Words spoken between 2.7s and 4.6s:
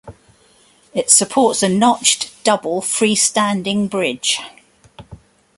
free-standing bridge.